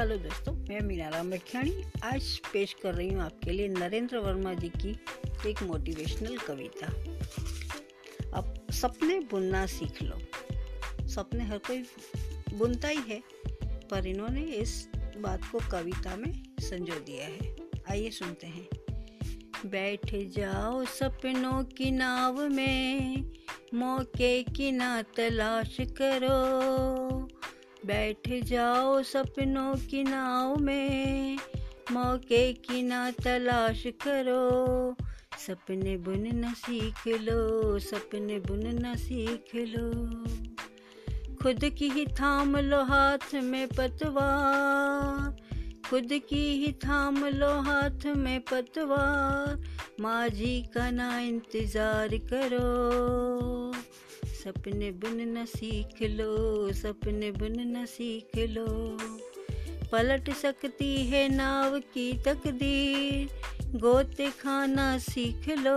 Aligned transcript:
Hello 0.00 0.16
दोस्तों, 0.16 0.52
मैं 0.52 0.80
मीना 0.80 1.08
राम 1.08 1.28
मठियाणी 1.28 1.84
आज 2.04 2.38
पेश 2.52 2.76
कर 2.82 2.94
रही 2.94 3.08
हूँ 3.08 3.22
आपके 3.22 3.50
लिए 3.50 3.68
नरेंद्र 3.68 4.18
वर्मा 4.18 4.54
जी 4.54 4.68
की 4.68 5.00
एक 5.50 5.62
मोटिवेशनल 5.62 6.36
कविता। 6.36 6.86
अब 8.36 8.66
सपने 8.70 9.20
बुनना 9.20 9.66
सीख 9.66 10.02
लो। 10.02 10.18
सपने 11.08 11.44
हर 11.44 11.58
कोई 11.58 11.84
बुनता 12.54 12.88
ही 12.88 12.98
है, 13.08 13.22
पर 13.64 14.06
इन्होंने 14.06 14.42
इस 14.42 14.88
बात 15.18 15.40
को 15.52 15.58
कविता 15.58 16.16
में 16.16 16.44
संजो 16.60 16.94
दिया 16.94 17.24
है। 17.24 17.56
आइए 17.90 18.10
सुनते 18.10 18.46
हैं। 18.46 18.68
बैठ 19.66 20.14
जाओ 20.14 20.84
सपनों 20.84 21.64
की 21.64 21.90
नाव 21.90 22.48
में, 22.48 23.24
मौके 23.74 24.42
की 24.42 24.72
ना 24.72 25.02
तलाश 25.02 25.76
करो। 25.80 27.29
बैठ 27.86 28.28
जाओ 28.44 29.02
सपनों 29.02 29.74
की 29.74 30.02
नाव 30.02 30.56
में, 30.56 31.38
मौके 31.92 32.52
की 32.52 32.82
ना 32.82 33.10
तलाश 33.10 33.82
करो। 33.86 34.96
सपने 35.38 35.96
बुनना 35.96 36.52
सीख 36.52 37.06
लो, 37.08 37.78
सपने 37.78 38.38
बुनना 38.38 38.94
सीख 38.94 39.54
लो। 39.54 39.90
खुद 41.42 41.64
की 41.78 41.88
ही 41.88 42.06
थाम 42.06 42.56
लो 42.56 42.82
हाथ 42.82 43.34
में 43.34 43.66
पतवार 43.68 45.36
खुद 45.90 46.08
की 46.28 46.64
ही 46.64 46.72
थाम 46.72 47.24
लो 47.26 47.50
हाथ 47.60 48.06
में 48.16 48.40
पतवार 48.40 49.64
माजी 50.00 50.62
का 50.74 50.90
ना 50.90 51.18
इंतज़ार 51.20 52.08
करो। 52.32 53.69
सपने 54.44 54.90
बुनना 54.90 55.44
सीख 55.44 56.02
लो, 56.02 56.72
सपने 56.72 57.30
बुनना 57.30 57.84
सीख 57.84 58.38
लो। 58.38 58.66
पलट 59.92 60.30
सकती 60.30 60.96
है 60.96 61.28
नाव 61.28 61.78
की 61.78 62.12
तकदीर, 62.12 63.28
गोते 63.78 64.30
खाना 64.30 64.98
सीख 64.98 65.48
लो। 65.48 65.76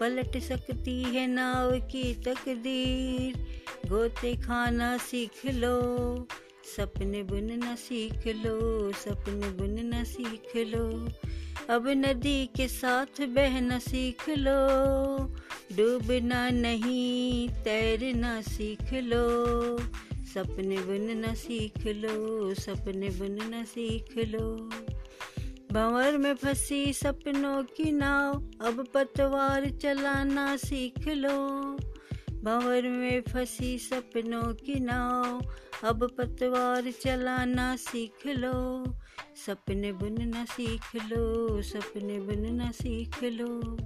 पलट 0.00 0.38
सकती 0.38 1.02
है 1.02 1.26
नाव 1.26 1.70
की 1.70 2.14
तकदीर, 2.14 3.46
गोते 3.88 4.36
खाना 4.36 4.96
सीख 4.96 5.46
लो। 5.46 5.80
सपने 6.76 7.22
बुनना 7.22 7.74
सीख 7.74 8.26
लो, 8.26 8.92
सपने 8.92 9.50
बुनना 9.50 10.04
सीख 10.04 10.56
लो। 10.56 11.08
अब 11.74 11.88
नदी 11.88 12.46
के 12.46 12.68
साथ 12.68 13.20
बहना 13.20 13.78
सीख 13.78 14.28
लो। 14.28 14.58
डूबना 15.72 16.50
नहीं, 16.50 17.48
तैरना 17.48 18.40
सीख 18.40 18.92
लो। 18.92 19.78
सपने 20.24 20.76
बुनना 20.76 21.34
सीख 21.34 21.86
लो, 21.86 22.54
सपने 22.54 23.10
बुनना 23.10 23.64
सीख 23.64 24.14
लो। 24.18 24.70
भंवर 25.72 26.16
में 26.16 26.34
फंसी 26.34 26.92
सपनों 26.92 27.62
की 27.62 27.92
नाव, 27.92 28.34
अब 28.60 28.86
पतवार 28.94 29.70
चलाना 29.70 30.56
सीख 30.56 31.08
लो। 31.08 31.60
भंवर 32.44 32.82
में 32.82 33.20
फंसी 33.20 33.78
सपनों 33.78 34.54
की 34.54 34.80
नाव, 34.80 35.52
अब 35.84 36.14
पतवार 36.18 36.90
चलाना 36.90 37.76
सीख 37.76 38.26
लो। 38.26 38.84
सपने 39.46 39.92
बुनना 39.92 40.44
सीख 40.44 40.96
लो, 40.96 41.62
सपने 41.62 42.18
बुनना 42.20 42.70
सीख 42.70 43.24
लो। 43.24 43.78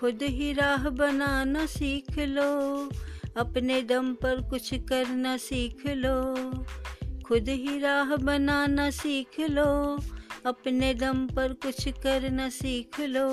खुद 0.00 0.18
ही 0.22 0.52
राह 0.52 0.88
बनाना 0.88 1.66
सीख 1.66 2.18
लो। 2.18 2.88
अपने 3.36 3.82
दम 3.82 4.14
पर 4.14 4.48
कुछ 4.50 4.74
करना 4.74 5.36
सीख 5.36 5.86
लो। 5.86 6.34
खुद 7.26 7.48
ही 7.48 7.78
राह 7.78 8.16
बनाना 8.16 8.90
सीख 8.90 9.40
लो। 9.40 9.98
अपने 10.46 10.94
दम 10.94 11.26
पर 11.26 11.52
कुछ 11.52 11.88
करना 11.88 12.48
सीख 12.48 13.00
लो। 13.00 13.28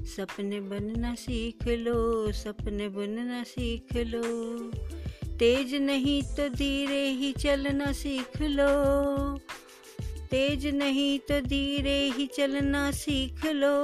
सपने 0.00 0.60
बनना 0.60 1.14
सीख 1.14 1.68
लो। 1.68 2.32
सपने 2.32 2.88
बुनना 2.88 3.42
सीख 3.42 3.96
लो। 3.96 4.22
तेज 5.38 5.74
नहीं 5.74 6.22
तो 6.22 6.48
धीरे 6.48 7.08
ही 7.08 7.32
चलना 7.32 7.92
सीख 7.92 8.42
लो। 8.42 9.38
तेज 10.30 10.66
नहीं 10.66 11.18
तो 11.18 11.40
धीरे 11.40 12.10
ही 12.10 12.26
चलना 12.26 12.90
सीख 12.90 13.46
लो। 13.46 13.74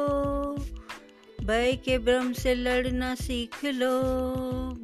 भय 1.50 1.72
के 1.84 1.99
भ्रम 1.99 2.33
से 2.33 2.55
लड़ना 2.55 3.15
सीख 3.15 3.65
लो 3.65 4.03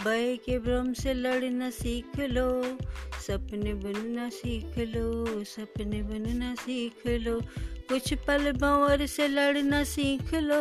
भय 0.04 0.36
के 0.36 0.58
भ्रम 0.58 0.92
से 0.92 1.14
लड़ना 1.14 1.70
सीख 1.70 2.18
लो, 2.20 2.78
सपने 3.26 3.74
बनना 3.74 4.28
सीख 4.28 4.78
लो, 4.78 5.44
सपने 5.44 6.02
बनना 6.02 6.54
सीख 6.54 7.06
लो, 7.06 7.40
कुछ 7.88 8.14
पल 8.14 8.52
भंवर 8.52 9.06
से 9.06 9.28
लड़ना 9.28 9.84
सीख 9.84 10.34
लो, 10.34 10.60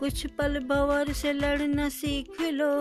कुछ 0.00 0.26
पल 0.26 0.58
भंवर 0.58 1.12
से 1.12 1.32
लड़ना 1.32 1.88
सीख 1.88 2.40
लो, 2.40 2.72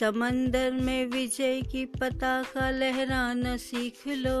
समंदर 0.00 0.72
में 0.72 1.06
विजय 1.06 1.62
की 1.62 1.84
पताका 1.84 2.70
लहराना 2.70 3.56
सीख 3.56 4.08
लो, 4.08 4.40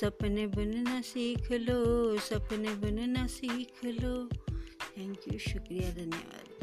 सपने 0.00 0.46
बुनना 0.46 1.00
सीख 1.00 1.52
लो, 1.52 2.18
सपने 2.18 2.74
बुनना 2.74 3.26
सीख 3.26 3.84
लो। 3.84 4.28
थैंक 4.96 5.32
यू 5.32 5.38
शुक्रिया 5.38 5.90
धन्यवाद। 5.94 6.55